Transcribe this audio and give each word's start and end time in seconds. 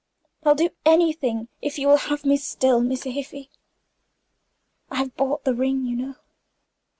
I'll 0.43 0.55
do 0.55 0.71
anything 0.83 1.47
if 1.61 1.77
you 1.77 1.87
will 1.87 1.97
but 1.97 2.09
have 2.09 2.25
me 2.25 2.35
still, 2.35 2.81
Miss 2.81 3.05
Afy. 3.05 3.51
I 4.89 4.95
have 4.95 5.15
bought 5.15 5.43
the 5.43 5.53
ring, 5.53 5.85
you 5.85 5.95
know." 5.95 6.15